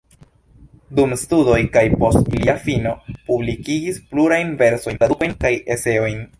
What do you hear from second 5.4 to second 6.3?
kaj eseojn.